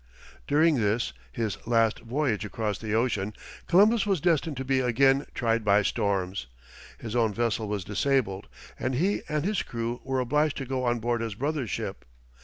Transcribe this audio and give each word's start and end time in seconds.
During 0.47 0.77
this, 0.79 1.13
his 1.31 1.59
last 1.67 1.99
voyage 1.99 2.43
across 2.43 2.79
the 2.79 2.95
ocean, 2.95 3.33
Columbus 3.67 4.03
was 4.03 4.19
destined 4.19 4.57
to 4.57 4.65
be 4.65 4.79
again 4.79 5.27
tried 5.35 5.63
by 5.63 5.83
storms. 5.83 6.47
His 6.97 7.15
own 7.15 7.35
vessel 7.35 7.67
was 7.67 7.83
disabled, 7.83 8.47
and 8.79 8.95
he 8.95 9.21
and 9.29 9.45
his 9.45 9.61
crew 9.61 10.01
were 10.03 10.19
obliged 10.19 10.57
to 10.57 10.65
go 10.65 10.85
on 10.85 10.97
board 10.97 11.21
his 11.21 11.35
brother's 11.35 11.69
ship. 11.69 12.03